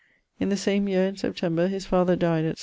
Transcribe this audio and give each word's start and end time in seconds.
In 0.39 0.49
the 0.49 0.57
same 0.57 0.87
yeare 0.87 1.05
in 1.07 1.15
September, 1.15 1.67
his 1.67 1.85
father 1.85 2.15
dyed 2.15 2.39
etc. 2.43 2.55